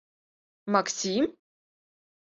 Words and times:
—Максим? 0.73 1.25